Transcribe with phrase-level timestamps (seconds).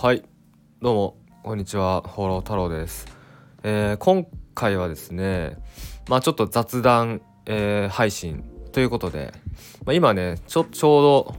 [0.00, 0.22] はい。
[0.80, 2.02] どうもこんにちは。
[2.02, 3.08] 放浪太郎です、
[3.64, 5.56] えー、今回はですね
[6.08, 9.32] まあちょっと雑談、えー、配信ということで、
[9.84, 11.34] まあ、今ねちょちょうど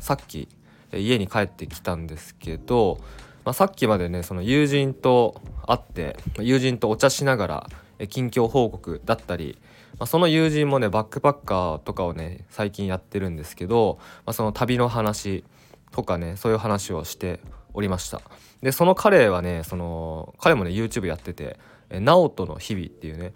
[0.00, 0.48] さっき
[0.92, 2.98] 家に帰ってきたんですけど、
[3.44, 7.66] まあ、さっきまでねその友人と会って友人とお茶しながら
[8.08, 9.56] 近況報告だったり、
[10.00, 15.44] まあ、その友人もねバックパッカーとかをね最近やってるんですけど、まあ、その旅の話
[15.92, 17.38] とかねそういう話をして
[17.74, 18.20] おりました
[18.62, 21.58] でその彼はねその彼もね YouTube やってて
[21.90, 23.32] 「ナオトの日々」っていうね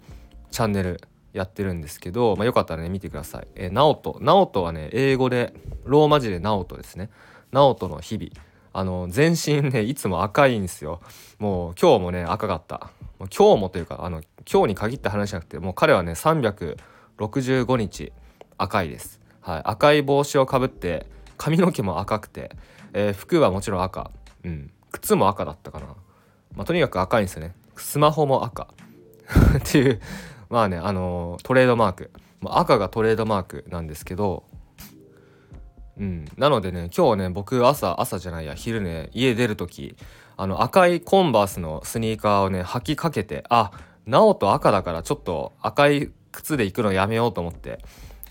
[0.51, 1.01] チャンネル
[1.33, 3.47] やってるんですけど、まあ、よかったらね見てください。
[3.55, 5.53] えナオトナオトはね英語で
[5.83, 7.09] ローマ字でナオトですね。
[7.51, 8.29] ナオトの日々
[8.71, 11.01] あの全身ねいつも赤いんですよ。
[11.39, 12.89] もう今日もね赤かった。
[13.19, 18.13] もう今日もというかあの今日に限った話じゃなくてもう彼はね365日
[18.57, 19.19] 赤いです。
[19.41, 21.05] はい、赤い帽子をかぶって
[21.37, 22.51] 髪の毛も赤くて、
[22.93, 24.09] えー、服はもちろん赤、
[24.45, 25.87] うん、靴も赤だったかな、
[26.55, 27.55] まあ、とにかく赤いんですよね。
[27.75, 28.67] スマホも赤。
[29.57, 29.99] っていう
[30.49, 34.43] まあねあの、トレードマーク、まあ、赤がトレードマークなんですけど。
[35.97, 39.95] うん、なのでね今日ね僕朝朝じゃないや昼ね家出る時
[40.35, 43.71] あの赤いコンバースのスニーカーをね履きかけてあ
[44.05, 47.79] ナオと赤だからちょっと赤い靴で行くのやめようと思って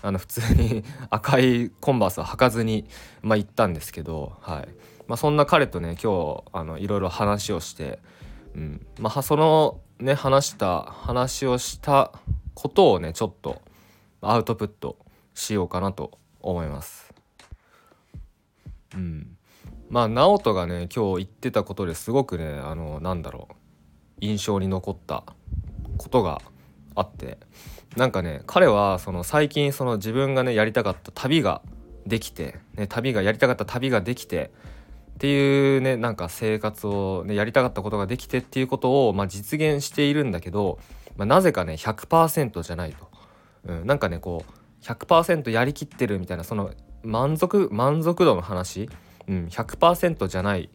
[0.03, 2.85] あの普通に 赤いコンバースは履かずに、
[3.23, 4.67] まあ、行ったんですけど、はい。
[5.07, 7.99] まあ、そんな彼とね今日あのいろいろ話をして、
[8.55, 12.11] うんまあ、そのね話した話をした
[12.53, 13.61] ことをねちょっと
[14.21, 14.97] アウトプット
[15.33, 17.13] しようかなと思います。
[18.95, 19.37] うん、
[19.89, 23.55] まあ直人がね今日言ってたことですごくねあのなんだろう
[24.21, 25.23] 印象に残った
[25.97, 26.41] ことが
[26.95, 27.37] あって
[27.97, 31.61] なんかね彼はその最近その自分がねやりたかった旅が
[32.05, 34.51] できて、ね、旅がやりたかった旅ができて
[35.15, 40.77] っていうねなんか生活を、ね、やりたかったことができてっていうことを、まあ、実現しているんだけど、
[41.15, 43.09] まあ、なぜかね100%じゃないと、
[43.65, 46.71] うん、なんかねこう100%やりきってるみたいなその
[47.03, 48.89] 満足満足度の話、
[49.27, 50.69] うん、100%じゃないっ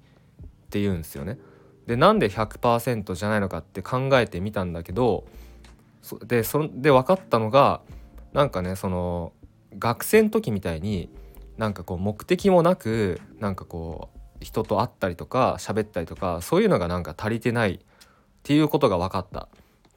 [0.70, 1.38] て言うんですよね。
[1.86, 5.24] でなんで100%じゃないのかって考えてみたんだけど
[6.24, 7.82] でそで分かったのが
[8.32, 9.32] なんかねその
[9.78, 11.10] 学生の時みたいに
[11.58, 17.78] なんかこう目的もなくなんかこう人と会ったりとか喋ったりとかそういうのがなんか足りてないっ
[18.42, 19.48] ていうことが分かった。
[19.48, 19.48] っ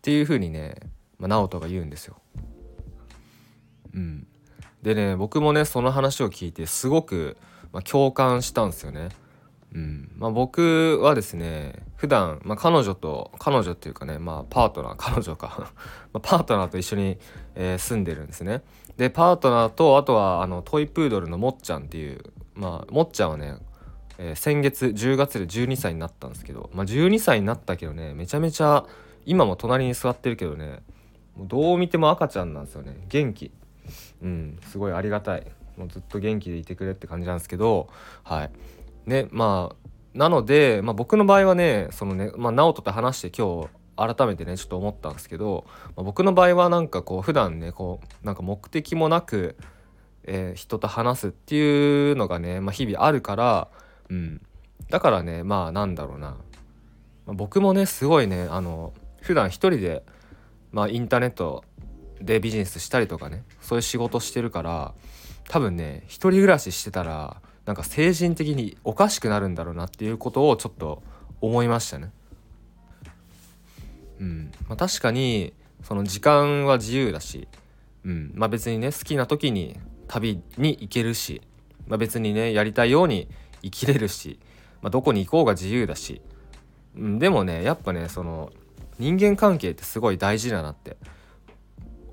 [0.03, 0.75] ていうふうにね、
[1.17, 2.17] まあ、直人が言うんですよ。
[3.93, 4.27] うん、
[4.81, 7.37] でね僕もねその話を聞いてすごく、
[7.71, 9.09] まあ、共感したんですよね。
[9.73, 10.11] うん。
[10.17, 15.71] まあ、僕はですね普段、まあ、彼女と彼女っていうかね、まあ、パートナー彼女か。
[16.11, 17.17] まパートナーと一緒に、
[17.55, 18.61] えー、住んでるんですね。
[18.97, 22.21] でパートナーとあとはあのトイプードルのもっちゃんっていう
[22.55, 23.55] まあもっちゃんはね、
[24.23, 28.85] えー、先月10月で12歳になったんですけど、まあ、12歳になったけどねめちゃめちゃ
[29.25, 30.81] 今も隣に座ってるけどね
[31.35, 32.95] もうどう見ても赤ちゃんなんですよね。
[33.09, 33.51] 元気。
[34.21, 35.51] うんすごいありがたい。
[35.77, 37.89] もうずっと元気でいてくれって感じなんですけど
[38.23, 38.51] はい。
[39.07, 43.67] ねまあなので、まあ、僕の場合はねそのね、まあ、直人と話して今
[43.97, 45.65] 日改めてねちょっと思ったんですけど、
[45.97, 49.57] まあ、僕の場合はなんかこう普段ねこうなんか目的もなく、
[50.23, 53.67] えー、人と話すっていうのがね、まあ、日々あるから、
[54.09, 54.41] うん、
[54.89, 56.37] だからねまあなんだろうな、
[57.25, 60.03] まあ、僕もねすごいねあの普段一人で、
[60.71, 61.63] まあ、インターネット
[62.21, 64.93] でビジネスしたりとかねそういう仕事してるから
[65.49, 71.01] 多分ね一人暮らししてたらなんか精神的におかしくなるんだろうなっていうことをちょっと
[71.39, 72.11] 思いましたね。
[74.19, 74.51] うん。
[74.67, 77.47] まあ、確かにその時間は自由だし、
[78.03, 78.31] うん。
[78.35, 79.77] まあ、別にね好きな時に
[80.07, 81.41] 旅に行けるし、
[81.87, 83.29] まあ、別にねやりたいように
[83.63, 84.39] 生きれるし、
[84.81, 86.21] まあ、どこに行こうが自由だし、
[86.95, 88.51] うん、でもねやっぱねその
[88.99, 90.97] 人間関係ってすごい大事だなって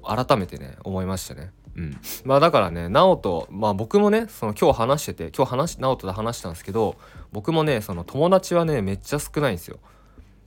[0.03, 1.53] 改めてね思いましたね。
[1.77, 6.97] うん、まあだからね直人まあ僕もねその今日話してて今日話直人と話したんですけど
[7.33, 9.79] 僕もねその友達はねめっちゃ少ないんですよ。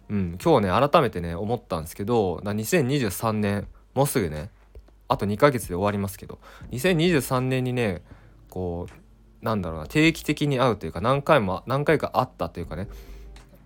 [0.10, 4.50] うん、今日ね改めてね思ったんですけど2023年もうすぐね
[5.08, 6.40] あと2ヶ月で終わりますけど
[6.72, 8.02] 2023年にね
[8.50, 9.03] こう
[9.44, 12.88] なんだろうな定期的に会うというか何回も何回か会ったというかね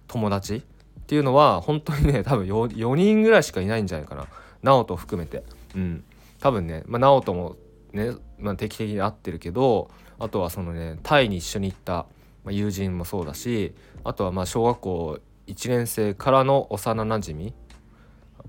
[0.08, 0.62] 友達っ
[1.06, 4.28] ていうのは本当にね 多分 4, 4人ぐらいしかいないんじゃないかな。
[4.64, 5.44] 直人含めて。
[5.76, 6.04] うん。
[6.40, 7.56] 多分ね、まあ、直人も
[7.94, 9.90] ね、まあ、定期的に会ってるけど
[10.20, 12.06] あとはそのねタイに一緒に行った、
[12.44, 17.54] まあ、友人もそうだしあとはまあ小学校1年生からの幼なじみ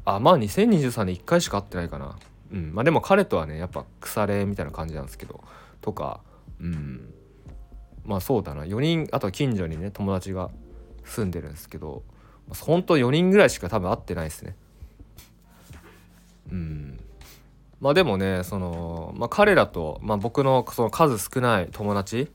[0.04, 2.16] あまあ2023年1回しか会ってないかな。
[2.52, 2.74] うん。
[2.74, 5.42] まあでも彼とはねやっぱ腐れみたいな感じなんですけど
[5.80, 6.20] とか
[6.60, 7.14] うん。
[8.04, 8.64] まあそうだな。
[8.64, 10.50] 4人あと近所にね友達が
[11.04, 12.02] 住んでるんですけど
[12.48, 14.56] ほんと4人ぐらいしか多分会ってないですね。
[16.50, 17.00] うん。
[17.80, 22.30] まあでもねその、まあ、彼らと、まあ、僕のその数少ない友達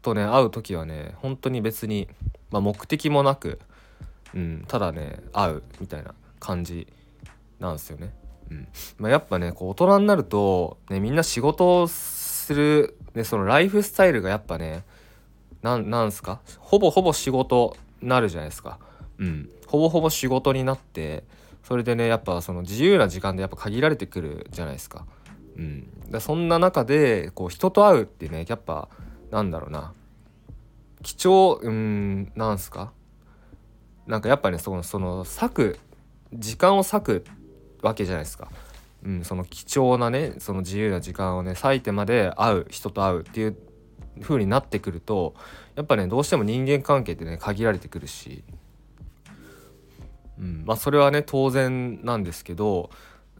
[0.00, 2.08] とね会う時はね本当に別に、
[2.50, 3.58] まあ、目的もなく、
[4.34, 6.86] うん、ただね会うみたいな感じ
[7.58, 8.14] なんですよね。
[8.50, 8.68] うん。
[8.98, 14.84] まあ、やっぱねこう大人になると、ね、みんな仕事をする、ね、そのライフスタイルがやっぱね
[15.62, 16.40] なんなんすか？
[16.58, 18.78] ほぼほぼ仕事なるじゃないですか。
[19.18, 21.24] うん、ほぼほぼ仕事になって
[21.64, 25.06] それでねやっぱその自由な時間でやっぱ限られてくるじゃないですか。
[25.56, 28.88] うん、だそんな中でこう人と会うってねやっぱ
[29.30, 29.92] なんだろうな
[31.02, 32.92] 貴重うんなんすか？
[34.06, 35.78] なんかやっぱねそのその割く
[36.32, 37.24] 時間を割く
[37.82, 38.48] わけじゃないですか。
[39.04, 43.56] うん、その貴重なねその自由な時間をね割いてまで会う人と会うっていう
[44.20, 45.34] 風になってくると
[45.76, 48.42] やっぱねどうしても人間関係ってね限られてくるし、
[50.38, 52.90] うんまあ、それはね当然なんですけど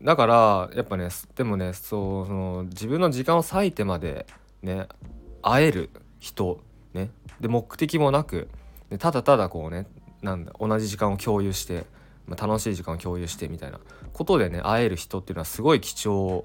[0.03, 4.27] だからやっぱねでもねそうその自分の時間を割いてまで
[4.63, 4.87] ね
[5.43, 5.91] 会える
[6.21, 6.61] 人
[6.95, 7.11] ね
[7.41, 8.49] で目的もなく
[8.91, 9.87] でただただこうね
[10.23, 11.85] なんだ同じ時間を共有して、
[12.27, 13.81] まあ、楽しい時間を共有してみたいな
[14.13, 16.45] ことでね会える人っていうのはすごい貴重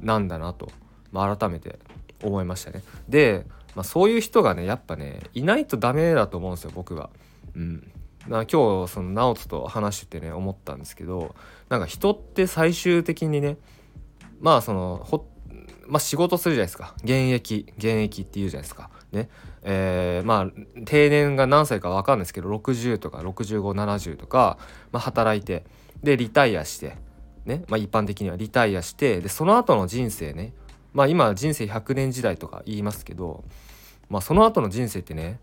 [0.00, 0.70] なんだなと、
[1.12, 1.78] まあ、改めて
[2.22, 2.82] 思いましたね。
[3.08, 7.10] で、まあ、そういう人がねやっぱねいないとダメだと思うんですよ僕は。
[7.54, 7.90] うん。
[8.26, 11.34] 今日その直人と話しててね思ったんですけど
[11.70, 13.56] なんか人って最終的にね
[14.40, 15.26] まあそのほ
[15.86, 16.94] まあ仕事するじゃないですか。
[16.98, 18.90] 現役現役って言うじゃないですか。
[19.12, 19.28] ね。
[19.62, 24.58] えー、まあ定年が何歳か分かんないですけど60とか6570とか、
[24.92, 25.64] まあ、働いて
[26.02, 26.96] でリタイアして
[27.44, 30.54] ね、まあ、一般的にはリタイアしてでその後の人生ね
[30.92, 33.44] まあ今人生100年時代とか言いますけど、
[34.08, 35.38] まあ、その後の人生ってね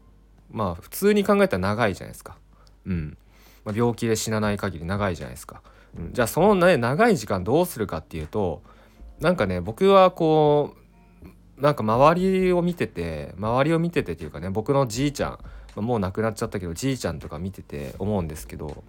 [0.51, 2.38] まあ普通に考えたら長いじゃないですか。
[2.85, 3.17] うん
[3.65, 5.61] まあ、病気で死なない限り長いじゃないですか。
[5.97, 8.61] うん、じゃあそのね長い時間どうするかっていうと
[9.19, 10.75] なんかね僕はこ
[11.57, 15.39] うなんか周りを見てて周りを見ててっていうかね僕のじいちゃ
[15.75, 18.83] んもう亡くなっちゃったけどじいちゃんとか見てて思うんですけど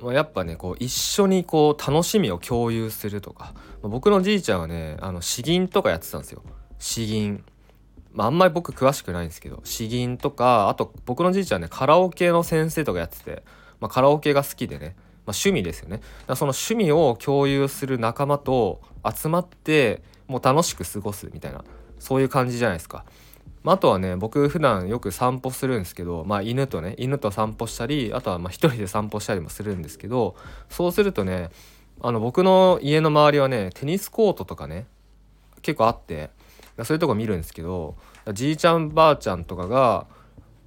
[0.00, 3.54] まやっぱねこう一緒にこう楽しみを共有するとか。
[3.82, 6.42] 僕のじいちゃんはねあの詩吟とかやってたんですよ。
[6.78, 7.44] 詩吟。
[8.12, 13.44] まあ、あんまり僕詳しくないんですけど詩吟とかあと僕のじいちゃんねカラオケの先生とかやってて、
[13.80, 14.96] まあ、カラオケが好きでね
[15.28, 16.00] まあ、趣味ですよね。
[16.26, 18.80] だその趣味を共有する仲間と
[19.14, 21.64] 集まってもう楽しく過ごすみたいな
[21.98, 23.04] そういう感じじゃないですか。
[23.62, 30.36] まあ、あとはね僕普段よく散歩するんですけど、まあ、犬とね犬と散歩したりあとはまあ一人で散歩したりもするんですけど
[30.68, 31.50] そうするとね
[32.00, 34.86] あの僕の家の周りはねテニスコートとかね
[35.62, 36.30] 結構あって
[36.84, 37.96] そういうとこ見るんですけど
[38.32, 40.06] じいちゃんばあちゃんとかが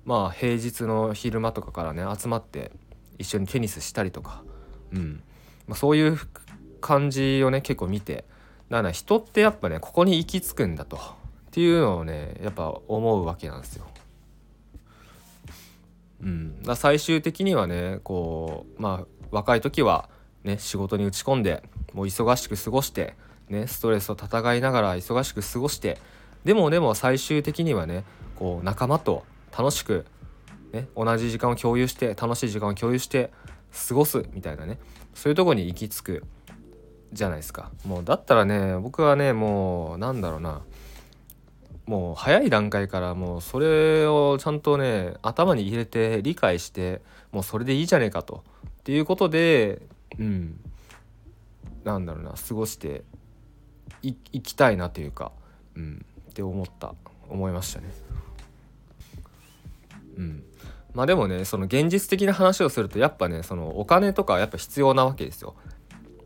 [0.03, 2.71] まあ平日の昼間とかからね集まって
[3.17, 4.43] 一緒にテニスしたりとか
[4.91, 5.23] うん。
[5.67, 6.19] まあ、そういう
[6.81, 8.25] 感じをね結構見て
[8.69, 11.20] だから人ってやっぱねここに行き着くんだと。
[11.51, 13.85] っていうのをねやっぱ思うわけなんですよ。
[16.21, 20.07] うん、だ最終的にはねこうまあ若い時は
[20.45, 21.61] ね仕事に打ち込んで
[21.93, 23.15] もう忙しく過ごして
[23.49, 25.97] ねストレスと戦いながら忙しく過ごして
[26.45, 28.05] でもでも最終的にはね
[28.37, 29.25] こう仲間と
[29.57, 30.05] 楽しく、
[30.71, 33.29] ね、同じ時間を共有して楽しい時間を共有して
[33.89, 34.79] 過ごすみたいなね
[35.13, 36.23] そういうとこに行き着く
[37.11, 37.71] じゃないですか。
[37.85, 40.61] もうだったらね僕はねもうなんだろうな。
[41.91, 47.01] もう早い段階からもうそれをちゃんとね頭に入れて理解して
[47.33, 48.45] もうそれでいいじゃねえかと。
[48.79, 49.81] っていうことで
[50.17, 50.57] うん。
[51.83, 53.03] なんだろうな過ごして
[54.03, 55.33] いきたいなというか
[55.75, 56.05] うん。
[56.29, 56.95] って思った。
[57.27, 57.89] 思いましたね。
[60.17, 60.43] うん。
[60.93, 65.55] まあでもねその現実的な話をするとやっぱねそのお金とかやっぱ必要なわけですよ。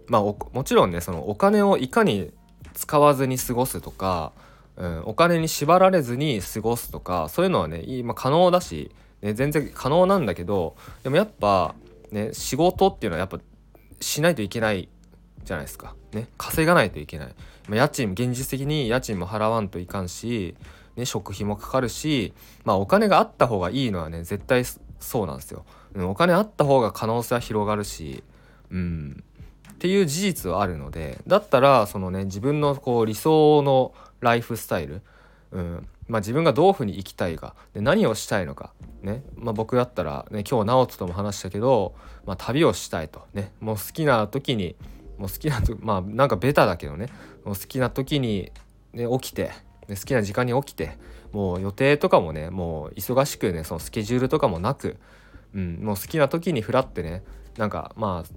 [0.06, 2.32] まあもちろんねそのお金をいかに
[2.76, 4.32] 使わずに過ごすとか、
[4.78, 8.92] うん、お金に縛られずに過ごすとかそういうのはね今可能だし、
[9.22, 11.76] ね、全然可能なんだけどでもやっぱ
[12.12, 13.40] ね仕事っていうのはやっぱ
[14.02, 14.90] しないといけない
[15.44, 15.96] じゃないですか。
[16.12, 17.36] ね稼がないといけない。
[17.68, 20.56] まあ、家賃現実的に家賃も払わんといかんし
[20.96, 24.64] ね、食費もかかるし、まあ、お金があった方がいいのはね絶対
[25.00, 25.66] そうなんですよ。
[25.94, 28.24] うんお金あった方が可能性は広がるし、
[28.70, 29.24] うん、
[29.72, 35.02] っていう事実はあるのでだったらそのね自分のこう理想のライフスタイル、
[35.52, 35.88] うん。
[36.08, 37.56] まあ、自分がどういうふうに生きたいか。
[37.74, 39.24] で何をしたいのか、ね。
[39.36, 41.96] まあ、僕だったら、ね、今日直人とも話したけど、
[42.26, 43.26] まあ、旅をしたいと。
[43.34, 43.52] ね。
[43.60, 44.76] もう好きな時に
[45.18, 47.08] もう好きなとまあなんかベタだけどね。
[47.44, 48.52] もう好きな時に、
[48.94, 49.52] ね、起きて。
[49.88, 50.98] 好きな時間に起きて。
[51.36, 54.96] もう予定とかもねもう忙しくねそのスケジュールとかもなく、
[55.54, 57.24] うん、もう好きな時にフラってね
[57.58, 58.32] なんかまあ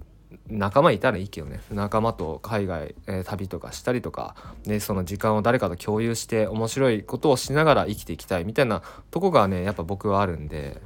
[0.47, 1.59] 仲間いたらいいけどね。
[1.71, 10.81] 仲間と海外、えー、旅とかしたりとか、ね、その時間を誰かと共有して面白いことをしながら生きていきたいみたいなとこがねやっぱ僕はあるんで、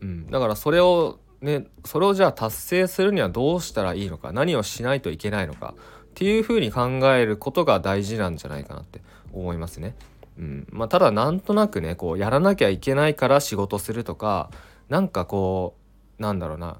[0.00, 9.00] うん、だからそれをねそれをじゃあ達成するにはどうしたらいいのか何をしないといけないのかっていうふうに考えることが大事なんじゃないかなって
[9.32, 9.94] 思いますね。
[10.38, 10.66] うん。
[10.70, 14.50] まあ、ただなんとなくねこうやらなきゃいけないから仕事するとか
[14.88, 15.76] なんかこ
[16.18, 16.78] うなんだろうな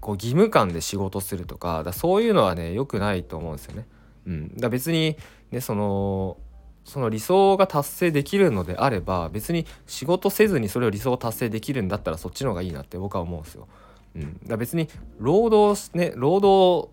[0.00, 3.86] こう義務感で仕事するとかだそういうのはね良くないと思うんですよね。
[4.26, 5.16] うん、だ別に
[5.50, 6.36] ねその
[6.84, 13.66] その理想が達成できるのであれば別に仕事せずにそれを理想を達成できるんだったらそっちの方がいいなって僕は思うんですよ。
[14.14, 14.88] うん、だ別に
[15.18, 16.90] 労働ね労働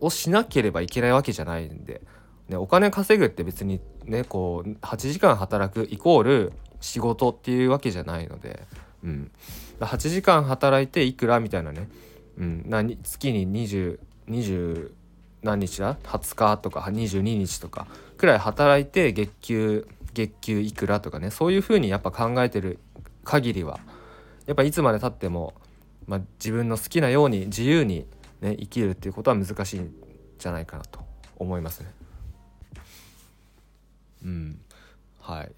[0.00, 2.02] をしなければいけないわけじゃないんで、
[2.48, 8.66] ね、お金稼ぐって別にねこう8時間働くイコール仕事っていうわけじゃないので、
[9.04, 9.30] うん、
[9.80, 11.88] 8時間働いていくらみたいなね。
[12.38, 13.46] うん、何月に
[14.28, 14.92] 2020
[15.42, 21.30] 何日だ？20日とか22日とかくらい働いて月給月給いくらとかね。
[21.30, 22.78] そういうふうにやっぱ考えてる
[23.24, 23.80] 限りは。
[24.46, 25.54] やっぱいつまでたっても、
[26.06, 28.06] まあ、自分の好きなように自由に、
[28.40, 29.94] ね、生きるっていうことは難しいん
[30.38, 31.00] じゃないかなと
[31.36, 31.92] 思いますね。
[34.24, 34.60] うん。
[35.20, 35.52] はい。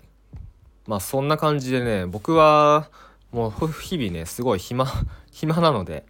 [0.86, 2.90] まあそんな感じでね僕は
[3.30, 4.86] もう日々ねすごい暇
[5.30, 6.04] 暇なので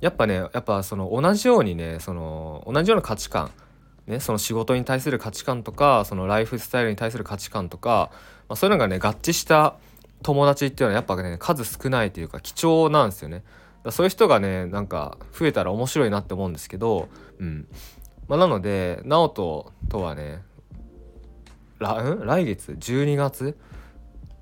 [0.00, 3.50] やっぱねやっぱその同じようにねその同じような価値観
[4.10, 8.10] ね、その仕事に対する価値観とかそのライフスタイルに対する価値観とか、
[8.48, 9.76] まあ、そういうのがね合致した
[10.22, 13.44] 友達っていうのはやっぱね数少ないというか貴重なんですよね。
[13.84, 17.68] だそういう人がねなんか増えたら面白いなって思うんですけど、うん。
[18.28, 20.42] まあ、なので直人とはね
[21.78, 23.56] 来来月？12月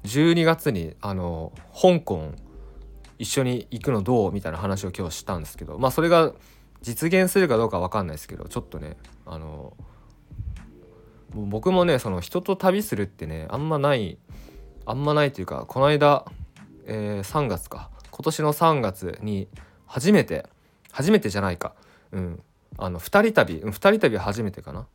[0.04, 2.32] ？12月にあの香港
[3.18, 6.32] 一緒に行くのどうみたいな話を今日したんですけどまあそれが
[6.82, 8.96] 実現するかどうか分かんないですけどちょっとね
[9.26, 9.76] あの
[11.34, 14.18] 僕もねその人と旅するってねあんまない
[14.86, 16.24] あんまないというかこの間、
[16.86, 19.48] えー、3月か今年の3月に
[19.86, 20.46] 初めて
[20.90, 21.74] 初めてじゃないか
[22.12, 22.42] うん
[22.78, 24.86] あの2人旅2人旅初めてかな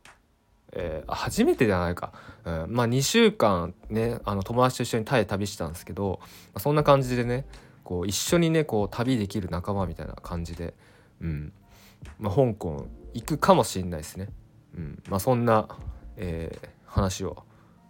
[0.76, 2.12] えー、初めてじゃないか、
[2.44, 7.46] うん、まあ2週間ねあの友達と一緒にタイ旅したんですけど、まあ、そんな感じでね
[7.84, 10.74] こう一緒にねこう旅できる仲間みたいな感じで、
[11.20, 11.52] うん。
[12.18, 14.28] まあ、香港行くかもしれないですね、
[14.76, 15.02] うん。
[15.08, 15.68] まあ、そんな、
[16.16, 17.44] えー、話を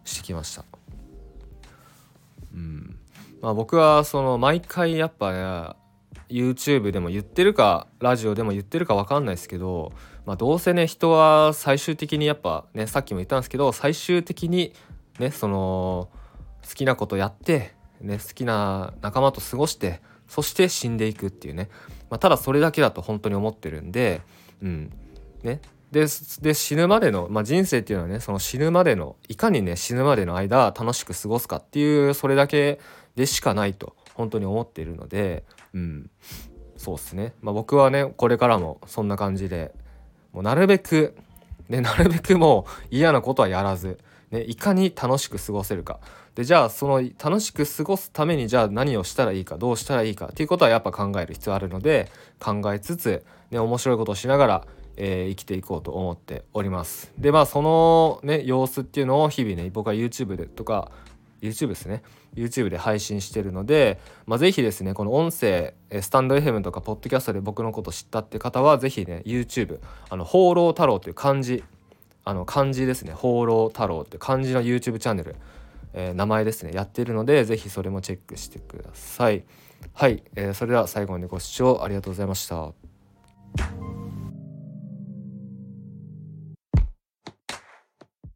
[0.05, 0.65] してきました。
[2.53, 2.99] うん。
[3.41, 5.85] まあ、僕はその毎回やっぱね
[6.29, 9.93] YouTube でも言ってるかラジオでも言ってるか分かんないですけど、
[10.25, 14.73] まあ、どうせね人は最終的にやっぱねさっきも言ったんですけど最終的に
[15.19, 16.09] ねその
[16.67, 21.69] 好きなことやってね、好きな仲間と過ごしてそして死んでいくっていうね、
[22.11, 24.23] まあ、ただそれだけだと本当に思ってるんで、
[24.63, 24.93] うん。
[25.43, 25.61] ね、
[25.93, 26.09] で
[26.55, 32.81] 死ぬまでの、まあ、人生っていうのはねその死ぬまでのいかにね死ぬまでの間楽しく過ごすかっていうそれだけ
[33.15, 36.11] でしかないと本当に思っているので、うん、
[36.77, 39.73] そうっすね、まあ、僕はねこれからもそんな感じで
[40.33, 41.15] もうなるべく、
[41.69, 43.99] ね、なるべくもう嫌なことはやらず、
[44.35, 46.01] ね、いかに楽しく過ごせるか
[46.35, 52.11] でじゃあその楽しく過ごすためにじゃあ何をしたらいいかどうしたらいいかっていうことはやっぱ考える必要あるので
[52.41, 57.13] 考えつつ、ね、面白いことをしながら、えー、生きていこうと思っております。
[57.17, 60.91] でまあそのね様子っていうのを日々ね僕は YouTube でとか
[61.41, 62.03] YouTube ですね
[62.35, 71.63] YouTube で配信してるので、まあ、ぜひですねこの音声スタンド FM とかポッドキャストで僕のこと知ったって方はぜひね YouTube あの放浪太郎という漢字
[72.25, 75.37] あの漢字ですね「放浪太郎」って漢字の YouTube チャンネル、
[75.93, 76.73] えー、名前ですね。
[76.73, 79.45] やってるので是非それもチェックしてください。
[79.93, 84.04] はい、えー、それでは最後までご視聴ありがとうございました。